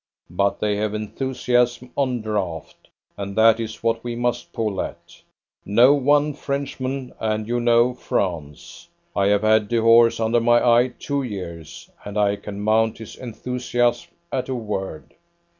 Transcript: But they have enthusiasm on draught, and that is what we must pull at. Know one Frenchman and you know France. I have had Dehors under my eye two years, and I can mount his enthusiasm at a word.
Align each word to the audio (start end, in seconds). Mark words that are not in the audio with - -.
But 0.31 0.59
they 0.59 0.77
have 0.77 0.95
enthusiasm 0.95 1.91
on 1.95 2.23
draught, 2.23 2.87
and 3.17 3.35
that 3.35 3.59
is 3.59 3.83
what 3.83 4.03
we 4.03 4.15
must 4.15 4.51
pull 4.51 4.81
at. 4.81 5.21
Know 5.63 5.93
one 5.93 6.33
Frenchman 6.33 7.13
and 7.19 7.47
you 7.47 7.59
know 7.59 7.93
France. 7.93 8.87
I 9.15 9.27
have 9.27 9.43
had 9.43 9.69
Dehors 9.69 10.19
under 10.19 10.39
my 10.41 10.57
eye 10.59 10.93
two 10.97 11.21
years, 11.21 11.87
and 12.03 12.17
I 12.17 12.35
can 12.35 12.61
mount 12.61 12.97
his 12.97 13.15
enthusiasm 13.15 14.09
at 14.31 14.49
a 14.49 14.55
word. 14.55 15.13